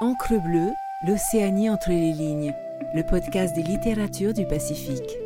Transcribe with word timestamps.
Encre 0.00 0.42
bleue, 0.42 0.72
l'Océanie 1.06 1.70
entre 1.70 1.90
les 1.90 2.12
lignes, 2.12 2.52
le 2.96 3.04
podcast 3.04 3.54
des 3.54 3.62
littératures 3.62 4.34
du 4.34 4.44
Pacifique. 4.44 5.16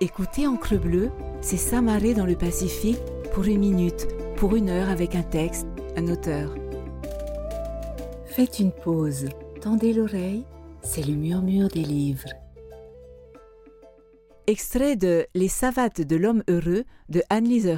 Écoutez 0.00 0.46
Encre 0.46 0.80
bleue, 0.80 1.10
c'est 1.42 1.58
s'amarrer 1.58 2.14
dans 2.14 2.24
le 2.24 2.36
Pacifique 2.36 3.02
pour 3.34 3.44
une 3.44 3.58
minute, 3.58 4.08
pour 4.36 4.56
une 4.56 4.70
heure 4.70 4.88
avec 4.88 5.14
un 5.14 5.22
texte, 5.22 5.66
un 5.94 6.08
auteur. 6.08 6.54
Faites 8.24 8.58
une 8.60 8.72
pause, 8.72 9.28
tendez 9.60 9.92
l'oreille, 9.92 10.46
c'est 10.82 11.06
le 11.06 11.12
murmure 11.12 11.68
des 11.68 11.84
livres. 11.84 12.30
Extrait 14.46 14.96
de 14.96 15.26
Les 15.34 15.48
savates 15.48 16.00
de 16.00 16.16
l'homme 16.16 16.44
heureux 16.48 16.84
de 17.10 17.22
Anne-Lise 17.28 17.76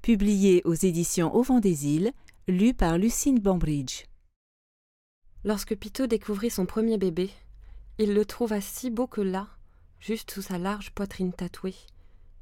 publié 0.00 0.62
aux 0.64 0.72
éditions 0.72 1.34
Au 1.34 1.42
vent 1.42 1.60
des 1.60 1.86
îles, 1.88 2.12
lu 2.48 2.72
par 2.72 2.96
Lucine 2.96 3.38
Bambridge. 3.38 4.04
Lorsque 5.46 5.76
Pitot 5.76 6.08
découvrit 6.08 6.50
son 6.50 6.66
premier 6.66 6.98
bébé, 6.98 7.30
il 7.98 8.14
le 8.14 8.24
trouva 8.24 8.60
si 8.60 8.90
beau 8.90 9.06
que 9.06 9.20
là, 9.20 9.46
juste 10.00 10.32
sous 10.32 10.42
sa 10.42 10.58
large 10.58 10.90
poitrine 10.90 11.32
tatouée, 11.32 11.76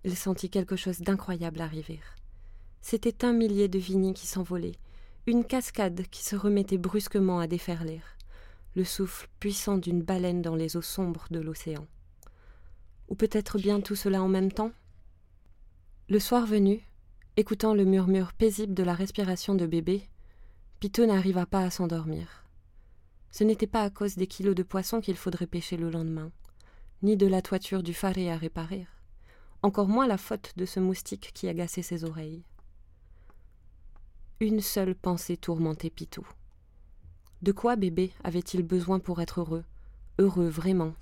il 0.05 0.17
sentit 0.17 0.49
quelque 0.49 0.75
chose 0.75 1.01
d'incroyable 1.01 1.61
arriver. 1.61 2.01
C'était 2.81 3.27
un 3.27 3.35
millier 3.35 3.69
de 3.69 3.79
vignes 3.79 4.15
qui 4.15 4.27
s'envolaient, 4.27 4.79
une 5.27 5.45
cascade 5.45 6.07
qui 6.11 6.25
se 6.25 6.35
remettait 6.35 6.79
brusquement 6.79 7.41
à 7.41 7.47
déferler, 7.47 8.01
le 8.75 8.85
souffle 8.85 9.29
puissant 9.39 9.77
d'une 9.77 10.01
baleine 10.01 10.41
dans 10.41 10.57
les 10.57 10.79
eaux 10.79 10.81
sombres 10.81 11.27
de 11.31 11.41
l'océan. 11.41 11.87
Ou 13.11 13.17
peut-être 13.17 13.59
bien 13.59 13.83
tout 13.83 13.97
cela 13.97 14.23
en 14.23 14.29
même 14.29 14.51
temps? 14.51 14.73
Le 16.09 16.19
soir 16.19 16.47
venu, 16.47 16.81
écoutant 17.37 17.75
le 17.75 17.85
murmure 17.85 18.33
paisible 18.33 18.73
de 18.73 18.83
la 18.83 18.95
respiration 18.95 19.55
de 19.55 19.67
bébé, 19.67 20.09
Pitot 20.81 21.05
n'arriva 21.05 21.45
pas 21.45 21.65
à 21.65 21.71
s'endormir. 21.71 22.44
Ce 23.37 23.43
n'était 23.43 23.67
pas 23.67 23.83
à 23.83 23.91
cause 23.91 24.15
des 24.15 24.29
kilos 24.29 24.55
de 24.55 24.63
poissons 24.63 25.01
qu'il 25.01 25.17
faudrait 25.17 25.49
pêcher 25.49 25.77
le 25.77 25.91
lendemain, 25.91 26.31
ni 27.03 27.17
de 27.17 27.27
la 27.27 27.43
toiture 27.43 27.83
du 27.83 27.93
faré 27.93 28.31
à 28.31 28.37
réparer, 28.37 28.87
encore 29.63 29.89
moins 29.89 30.07
la 30.07 30.19
faute 30.19 30.53
de 30.57 30.65
ce 30.65 30.79
moustique 30.79 31.33
qui 31.35 31.49
agaçait 31.49 31.83
ses 31.83 32.05
oreilles. 32.05 32.45
Une 34.39 34.61
seule 34.61 34.95
pensée 34.95 35.37
tourmentait 35.37 35.91
Pitou. 35.91 36.25
De 37.43 37.51
quoi 37.51 37.75
bébé 37.75 38.13
avait-il 38.23 38.63
besoin 38.63 39.01
pour 39.01 39.21
être 39.21 39.41
heureux, 39.41 39.65
heureux 40.21 40.47
vraiment? 40.47 40.95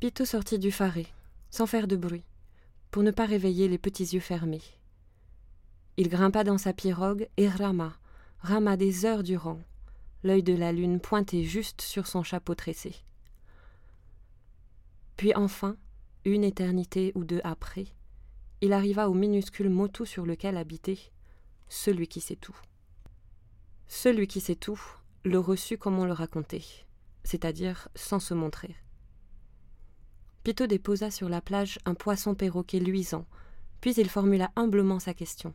Pitou 0.00 0.24
sortit 0.24 0.58
du 0.58 0.72
faré, 0.72 1.06
sans 1.50 1.66
faire 1.66 1.86
de 1.86 1.96
bruit, 1.96 2.24
pour 2.90 3.02
ne 3.02 3.10
pas 3.10 3.26
réveiller 3.26 3.68
les 3.68 3.76
petits 3.76 4.14
yeux 4.14 4.20
fermés. 4.20 4.62
Il 5.98 6.08
grimpa 6.08 6.44
dans 6.44 6.56
sa 6.56 6.72
pirogue 6.72 7.28
et 7.36 7.50
rama, 7.50 7.92
rama 8.38 8.78
des 8.78 9.04
heures 9.04 9.22
durant, 9.22 9.60
l'œil 10.24 10.42
de 10.42 10.54
la 10.54 10.72
lune 10.72 10.98
pointé 10.98 11.44
juste 11.44 11.82
sur 11.82 12.06
son 12.08 12.22
chapeau 12.22 12.54
tressé. 12.54 12.96
Puis 15.16 15.34
enfin, 15.34 15.76
une 16.24 16.42
éternité 16.42 17.12
ou 17.14 17.24
deux 17.24 17.42
après, 17.44 17.86
il 18.60 18.72
arriva 18.72 19.08
au 19.08 19.14
minuscule 19.14 19.68
motu 19.68 20.06
sur 20.06 20.26
lequel 20.26 20.56
habitait 20.56 20.98
celui 21.68 22.08
qui 22.08 22.20
sait 22.20 22.36
tout. 22.36 22.56
Celui 23.86 24.26
qui 24.26 24.40
sait 24.40 24.56
tout 24.56 24.80
le 25.24 25.38
reçut 25.38 25.78
comme 25.78 25.98
on 25.98 26.06
le 26.06 26.12
racontait, 26.12 26.64
c'est-à-dire 27.22 27.88
sans 27.94 28.18
se 28.18 28.34
montrer. 28.34 28.74
Pitot 30.42 30.66
déposa 30.66 31.10
sur 31.10 31.28
la 31.28 31.40
plage 31.40 31.78
un 31.84 31.94
poisson 31.94 32.34
perroquet 32.34 32.80
luisant, 32.80 33.26
puis 33.80 33.94
il 33.94 34.08
formula 34.08 34.50
humblement 34.56 34.98
sa 34.98 35.14
question. 35.14 35.54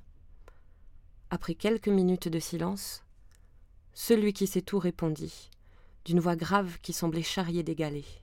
Après 1.31 1.56
quelques 1.56 1.90
minutes 1.90 2.28
de 2.28 2.40
silence, 2.40 3.03
celui 3.94 4.34
qui 4.34 4.48
sait 4.48 4.62
tout 4.62 4.80
répondit, 4.80 5.50
d'une 6.06 6.20
voix 6.20 6.36
grave 6.36 6.78
qui 6.82 6.94
semblait 6.94 7.23
charrier 7.23 7.64
des 7.64 7.76
galets. 7.76 8.22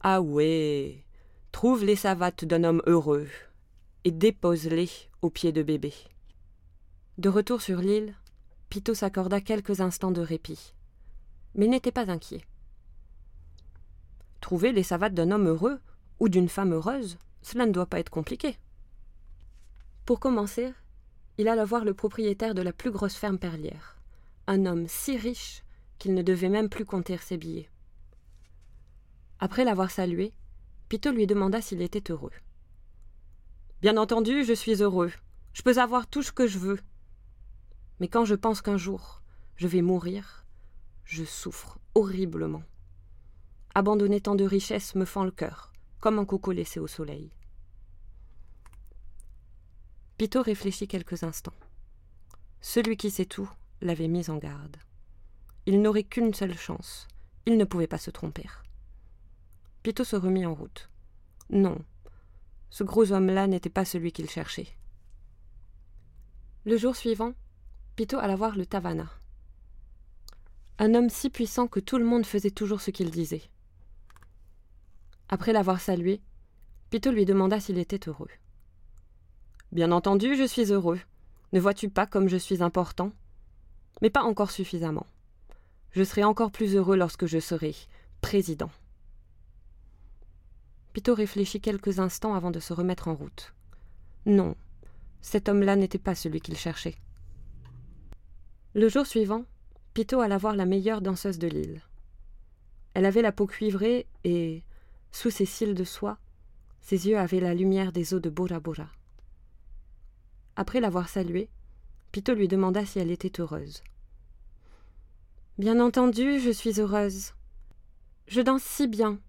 Ah 0.00 0.20
ouais, 0.20 1.04
trouve 1.52 1.84
les 1.84 1.96
savates 1.96 2.44
d'un 2.44 2.64
homme 2.64 2.82
heureux 2.86 3.28
et 4.04 4.10
dépose-les 4.10 4.90
aux 5.22 5.30
pieds 5.30 5.52
de 5.52 5.62
bébé. 5.62 5.94
De 7.18 7.28
retour 7.28 7.62
sur 7.62 7.78
l'île, 7.78 8.14
Pitot 8.68 8.94
s'accorda 8.94 9.40
quelques 9.40 9.80
instants 9.80 10.10
de 10.10 10.22
répit, 10.22 10.74
mais 11.54 11.66
n'était 11.66 11.92
pas 11.92 12.10
inquiet. 12.10 12.44
Trouver 14.40 14.72
les 14.72 14.82
savates 14.82 15.14
d'un 15.14 15.30
homme 15.30 15.48
heureux 15.48 15.80
ou 16.18 16.28
d'une 16.28 16.48
femme 16.48 16.72
heureuse, 16.72 17.18
cela 17.42 17.66
ne 17.66 17.72
doit 17.72 17.86
pas 17.86 18.00
être 18.00 18.10
compliqué. 18.10 18.56
Pour 20.04 20.18
commencer, 20.18 20.72
il 21.38 21.48
alla 21.48 21.64
voir 21.64 21.84
le 21.84 21.94
propriétaire 21.94 22.54
de 22.54 22.62
la 22.62 22.72
plus 22.72 22.90
grosse 22.90 23.14
ferme 23.14 23.38
perlière, 23.38 23.98
un 24.46 24.66
homme 24.66 24.86
si 24.88 25.16
riche 25.16 25.62
qu'il 25.98 26.14
ne 26.14 26.22
devait 26.22 26.48
même 26.48 26.68
plus 26.68 26.84
compter 26.84 27.16
ses 27.18 27.36
billets. 27.36 27.70
Après 29.38 29.64
l'avoir 29.64 29.90
salué, 29.90 30.32
Pitot 30.88 31.12
lui 31.12 31.26
demanda 31.26 31.60
s'il 31.60 31.82
était 31.82 32.10
heureux. 32.10 32.32
Bien 33.80 33.96
entendu, 33.96 34.44
je 34.44 34.52
suis 34.52 34.82
heureux. 34.82 35.10
Je 35.52 35.62
peux 35.62 35.78
avoir 35.78 36.06
tout 36.06 36.22
ce 36.22 36.32
que 36.32 36.46
je 36.46 36.58
veux. 36.58 36.78
Mais 37.98 38.08
quand 38.08 38.24
je 38.24 38.34
pense 38.34 38.62
qu'un 38.62 38.76
jour 38.76 39.22
je 39.56 39.68
vais 39.68 39.82
mourir, 39.82 40.44
je 41.04 41.24
souffre 41.24 41.78
horriblement. 41.94 42.62
Abandonner 43.74 44.20
tant 44.20 44.34
de 44.34 44.44
richesses 44.44 44.94
me 44.94 45.04
fend 45.04 45.24
le 45.24 45.30
cœur, 45.30 45.72
comme 46.00 46.18
un 46.18 46.24
coco 46.24 46.52
laissé 46.52 46.80
au 46.80 46.86
soleil. 46.86 47.30
Pitot 50.18 50.42
réfléchit 50.42 50.88
quelques 50.88 51.22
instants. 51.22 51.54
Celui 52.60 52.96
qui 52.96 53.10
sait 53.10 53.24
tout 53.24 53.48
l'avait 53.82 54.08
mis 54.08 54.30
en 54.30 54.38
garde. 54.38 54.76
Il 55.66 55.82
n'aurait 55.82 56.04
qu'une 56.04 56.34
seule 56.34 56.56
chance. 56.56 57.06
Il 57.46 57.56
ne 57.56 57.64
pouvait 57.64 57.86
pas 57.86 57.98
se 57.98 58.10
tromper. 58.10 58.46
Pitot 59.82 60.04
se 60.04 60.16
remit 60.16 60.46
en 60.46 60.54
route. 60.54 60.88
Non, 61.50 61.84
ce 62.70 62.84
gros 62.84 63.12
homme-là 63.12 63.46
n'était 63.46 63.68
pas 63.68 63.84
celui 63.84 64.12
qu'il 64.12 64.30
cherchait. 64.30 64.68
Le 66.64 66.76
jour 66.76 66.96
suivant, 66.96 67.34
Pitot 67.96 68.18
alla 68.18 68.36
voir 68.36 68.56
le 68.56 68.64
Tavana. 68.64 69.10
Un 70.78 70.94
homme 70.94 71.10
si 71.10 71.28
puissant 71.28 71.66
que 71.66 71.80
tout 71.80 71.98
le 71.98 72.04
monde 72.04 72.24
faisait 72.24 72.50
toujours 72.50 72.80
ce 72.80 72.90
qu'il 72.90 73.10
disait. 73.10 73.42
Après 75.28 75.52
l'avoir 75.52 75.80
salué, 75.80 76.22
Pitot 76.90 77.10
lui 77.10 77.24
demanda 77.24 77.60
s'il 77.60 77.78
était 77.78 78.08
heureux. 78.08 78.30
Bien 79.72 79.92
entendu, 79.92 80.36
je 80.36 80.46
suis 80.46 80.72
heureux. 80.72 81.00
Ne 81.52 81.60
vois-tu 81.60 81.90
pas 81.90 82.06
comme 82.06 82.28
je 82.28 82.36
suis 82.36 82.62
important? 82.62 83.12
Mais 84.02 84.10
pas 84.10 84.22
encore 84.22 84.50
suffisamment. 84.50 85.06
Je 85.92 86.02
serai 86.02 86.24
encore 86.24 86.50
plus 86.50 86.74
heureux 86.76 86.96
lorsque 86.96 87.26
je 87.26 87.38
serai 87.38 87.74
président. 88.20 88.70
Pitot 90.92 91.14
réfléchit 91.14 91.60
quelques 91.60 92.00
instants 92.00 92.34
avant 92.34 92.50
de 92.50 92.60
se 92.60 92.72
remettre 92.72 93.08
en 93.08 93.14
route. 93.14 93.54
Non, 94.26 94.56
cet 95.22 95.48
homme-là 95.48 95.76
n'était 95.76 95.98
pas 95.98 96.14
celui 96.14 96.40
qu'il 96.40 96.56
cherchait. 96.56 96.96
Le 98.74 98.88
jour 98.88 99.06
suivant, 99.06 99.44
Pitot 99.94 100.20
alla 100.20 100.36
voir 100.36 100.56
la 100.56 100.66
meilleure 100.66 101.00
danseuse 101.00 101.38
de 101.38 101.48
l'île. 101.48 101.80
Elle 102.94 103.06
avait 103.06 103.22
la 103.22 103.32
peau 103.32 103.46
cuivrée 103.46 104.06
et, 104.24 104.64
sous 105.12 105.30
ses 105.30 105.46
cils 105.46 105.74
de 105.74 105.84
soie, 105.84 106.18
ses 106.80 107.08
yeux 107.08 107.18
avaient 107.18 107.40
la 107.40 107.54
lumière 107.54 107.92
des 107.92 108.14
eaux 108.14 108.20
de 108.20 108.30
Bora 108.30 108.58
Bora. 108.58 108.88
Après 110.56 110.80
l'avoir 110.80 111.08
saluée, 111.08 111.48
Pitot 112.10 112.34
lui 112.34 112.48
demanda 112.48 112.84
si 112.84 112.98
elle 112.98 113.10
était 113.10 113.40
heureuse. 113.40 113.82
Bien 115.58 115.80
entendu, 115.80 116.40
je 116.40 116.50
suis 116.50 116.80
heureuse. 116.80 117.34
Je 118.26 118.40
danse 118.40 118.62
si 118.62 118.86
bien. 118.86 119.20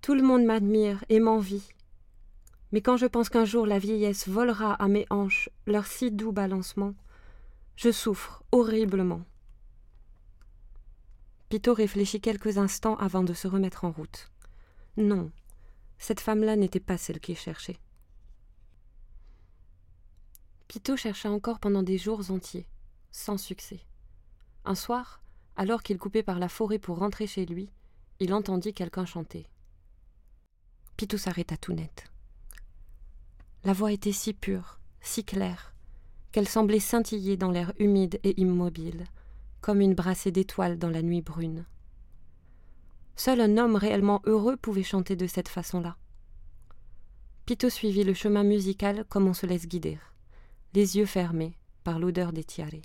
Tout 0.00 0.14
le 0.14 0.22
monde 0.22 0.44
m'admire 0.44 1.04
et 1.10 1.20
m'envie. 1.20 1.68
Mais 2.72 2.80
quand 2.80 2.96
je 2.96 3.04
pense 3.04 3.28
qu'un 3.28 3.44
jour 3.44 3.66
la 3.66 3.78
vieillesse 3.78 4.26
volera 4.26 4.72
à 4.72 4.88
mes 4.88 5.04
hanches 5.10 5.50
leur 5.66 5.86
si 5.86 6.10
doux 6.10 6.32
balancement, 6.32 6.94
je 7.76 7.92
souffre 7.92 8.42
horriblement. 8.52 9.22
Pitot 11.50 11.74
réfléchit 11.74 12.22
quelques 12.22 12.56
instants 12.56 12.96
avant 12.96 13.22
de 13.22 13.34
se 13.34 13.46
remettre 13.46 13.84
en 13.84 13.90
route. 13.90 14.30
Non, 14.96 15.30
cette 15.98 16.20
femme-là 16.20 16.56
n'était 16.56 16.80
pas 16.80 16.96
celle 16.96 17.20
qu'il 17.20 17.36
cherchait. 17.36 17.78
Pitot 20.68 20.96
chercha 20.96 21.30
encore 21.30 21.60
pendant 21.60 21.82
des 21.82 21.98
jours 21.98 22.30
entiers, 22.30 22.66
sans 23.12 23.36
succès. 23.36 23.80
Un 24.64 24.74
soir, 24.74 25.20
alors 25.56 25.82
qu'il 25.82 25.98
coupait 25.98 26.22
par 26.22 26.38
la 26.38 26.48
forêt 26.48 26.78
pour 26.78 26.98
rentrer 26.98 27.26
chez 27.26 27.46
lui, 27.46 27.70
il 28.20 28.32
entendit 28.32 28.74
quelqu'un 28.74 29.04
chanter. 29.04 29.46
Pitou 30.96 31.18
s'arrêta 31.18 31.56
tout 31.56 31.72
net. 31.72 32.10
La 33.64 33.72
voix 33.72 33.92
était 33.92 34.12
si 34.12 34.32
pure, 34.32 34.80
si 35.00 35.24
claire, 35.24 35.74
qu'elle 36.32 36.48
semblait 36.48 36.80
scintiller 36.80 37.36
dans 37.36 37.50
l'air 37.50 37.72
humide 37.78 38.20
et 38.22 38.40
immobile, 38.40 39.04
comme 39.60 39.80
une 39.80 39.94
brassée 39.94 40.30
d'étoiles 40.30 40.78
dans 40.78 40.90
la 40.90 41.02
nuit 41.02 41.22
brune. 41.22 41.64
Seul 43.16 43.40
un 43.40 43.56
homme 43.56 43.76
réellement 43.76 44.20
heureux 44.24 44.56
pouvait 44.56 44.82
chanter 44.82 45.16
de 45.16 45.26
cette 45.26 45.48
façon-là. 45.48 45.96
Pitot 47.46 47.70
suivit 47.70 48.04
le 48.04 48.14
chemin 48.14 48.42
musical 48.44 49.04
comme 49.08 49.26
on 49.26 49.34
se 49.34 49.46
laisse 49.46 49.66
guider 49.66 49.98
les 50.76 50.98
yeux 50.98 51.06
fermés 51.06 51.56
par 51.84 51.98
l'odeur 51.98 52.34
des 52.34 52.44
tiares. 52.44 52.82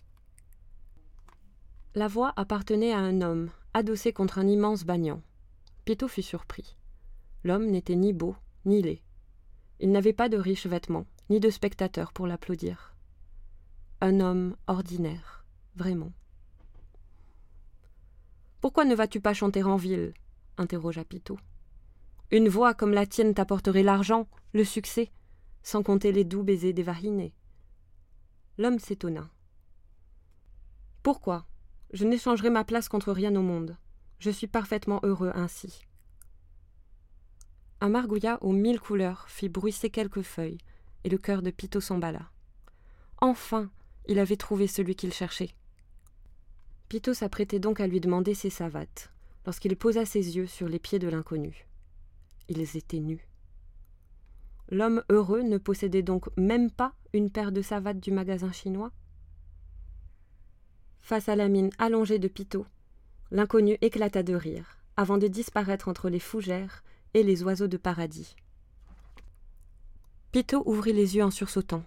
La 1.93 2.07
voix 2.07 2.31
appartenait 2.37 2.93
à 2.93 2.99
un 2.99 3.19
homme, 3.21 3.49
adossé 3.73 4.13
contre 4.13 4.39
un 4.39 4.47
immense 4.47 4.85
banyan. 4.85 5.21
Pito 5.83 6.07
fut 6.07 6.21
surpris. 6.21 6.77
L'homme 7.43 7.65
n'était 7.65 7.95
ni 7.95 8.13
beau, 8.13 8.35
ni 8.63 8.81
laid. 8.81 9.01
Il 9.81 9.91
n'avait 9.91 10.13
pas 10.13 10.29
de 10.29 10.37
riches 10.37 10.67
vêtements, 10.67 11.05
ni 11.29 11.41
de 11.41 11.49
spectateurs 11.49 12.13
pour 12.13 12.27
l'applaudir. 12.27 12.95
Un 13.99 14.21
homme 14.21 14.55
ordinaire, 14.67 15.45
vraiment. 15.75 16.13
Pourquoi 18.61 18.85
ne 18.85 18.95
vas-tu 18.95 19.19
pas 19.19 19.33
chanter 19.33 19.63
en 19.63 19.75
ville? 19.75 20.13
interrogea 20.57 21.03
Pito. 21.03 21.37
Une 22.31 22.47
voix 22.47 22.73
comme 22.73 22.93
la 22.93 23.05
tienne 23.05 23.33
t'apporterait 23.33 23.83
l'argent, 23.83 24.29
le 24.53 24.63
succès, 24.63 25.11
sans 25.61 25.83
compter 25.83 26.13
les 26.13 26.23
doux 26.23 26.43
baisers 26.43 26.71
des 26.71 26.83
varinés. 26.83 27.33
L'homme 28.57 28.79
s'étonna. 28.79 29.29
Pourquoi? 31.03 31.45
Je 31.93 32.05
n'échangerai 32.05 32.49
ma 32.49 32.63
place 32.63 32.89
contre 32.89 33.11
rien 33.11 33.35
au 33.35 33.41
monde. 33.41 33.77
Je 34.19 34.29
suis 34.29 34.47
parfaitement 34.47 34.99
heureux 35.03 35.31
ainsi. 35.35 35.81
Un 37.81 37.89
margouillat 37.89 38.37
aux 38.41 38.53
mille 38.53 38.79
couleurs 38.79 39.25
fit 39.27 39.49
bruisser 39.49 39.89
quelques 39.89 40.21
feuilles, 40.21 40.59
et 41.03 41.09
le 41.09 41.17
cœur 41.17 41.41
de 41.41 41.49
Pito 41.49 41.81
s'emballa. 41.81 42.29
Enfin, 43.19 43.69
il 44.07 44.19
avait 44.19 44.37
trouvé 44.37 44.67
celui 44.67 44.95
qu'il 44.95 45.13
cherchait. 45.13 45.51
Pito 46.89 47.13
s'apprêtait 47.13 47.59
donc 47.59 47.79
à 47.79 47.87
lui 47.87 47.99
demander 47.99 48.35
ses 48.35 48.49
savates, 48.49 49.11
lorsqu'il 49.45 49.75
posa 49.75 50.05
ses 50.05 50.35
yeux 50.35 50.47
sur 50.47 50.69
les 50.69 50.79
pieds 50.79 50.99
de 50.99 51.07
l'inconnu. 51.07 51.67
Ils 52.47 52.77
étaient 52.77 52.99
nus. 52.99 53.27
L'homme 54.69 55.03
heureux 55.09 55.41
ne 55.41 55.57
possédait 55.57 56.03
donc 56.03 56.29
même 56.37 56.71
pas 56.71 56.93
une 57.13 57.31
paire 57.31 57.51
de 57.51 57.61
savates 57.61 57.99
du 57.99 58.11
magasin 58.11 58.51
chinois? 58.51 58.91
Face 61.01 61.29
à 61.29 61.35
la 61.35 61.49
mine 61.49 61.71
allongée 61.77 62.19
de 62.19 62.27
Pito, 62.27 62.65
l'inconnu 63.31 63.77
éclata 63.81 64.23
de 64.23 64.35
rire, 64.35 64.77
avant 64.97 65.17
de 65.17 65.27
disparaître 65.27 65.87
entre 65.87 66.09
les 66.09 66.19
fougères 66.19 66.83
et 67.13 67.23
les 67.23 67.43
oiseaux 67.43 67.67
de 67.67 67.77
paradis. 67.77 68.35
Pito 70.31 70.63
ouvrit 70.65 70.93
les 70.93 71.17
yeux 71.17 71.23
en 71.23 71.31
sursautant. 71.31 71.83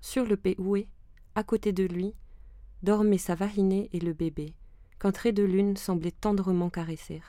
Sur 0.00 0.24
le 0.24 0.36
péhoué, 0.36 0.88
à 1.34 1.44
côté 1.44 1.72
de 1.72 1.84
lui, 1.84 2.14
dormaient 2.82 3.18
sa 3.18 3.34
varinée 3.34 3.88
et 3.92 4.00
le 4.00 4.12
bébé, 4.12 4.54
qu'un 4.98 5.12
trait 5.12 5.32
de 5.32 5.44
lune 5.44 5.76
semblait 5.76 6.10
tendrement 6.10 6.70
caresser. 6.70 7.22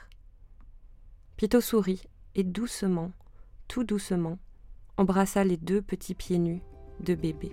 Pito 1.36 1.60
sourit 1.60 2.02
et 2.34 2.42
doucement, 2.42 3.12
tout 3.68 3.84
doucement, 3.84 4.38
embrassa 4.96 5.44
les 5.44 5.56
deux 5.56 5.82
petits 5.82 6.14
pieds 6.14 6.38
nus 6.38 6.62
de 7.00 7.14
bébé. 7.14 7.52